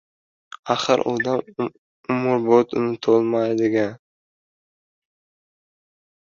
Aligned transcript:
Axir 0.75 1.01
odam 1.11 1.43
umrbod 2.15 2.73
unutolmaydigan 2.81 3.93